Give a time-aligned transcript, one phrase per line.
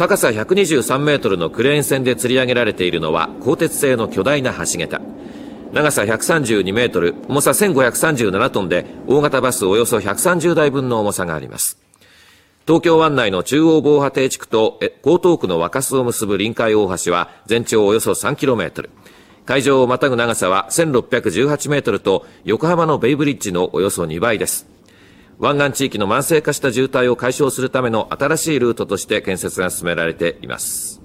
[0.00, 4.98] 高さ123メートルのクレーン船で吊り上げられているのは鋼鉄製の巨大な橋桁。
[5.74, 11.78] 長さ132メートル重さ1537トンで大型バスおよそ130台分の重さがあります。
[12.66, 18.88] 東京湾内の中央防波堤地区と江東区の若洲を結ぶ臨海大橋は全長およそ3キロメートル。
[19.44, 24.66] 海上をまたぐ長さは1618メートルと横浜のベイブリッジのおよそ2倍です。
[25.40, 31.00] 湾岸地域の慢性化した渋滞を解消するための新しいルートとして建設が進められています。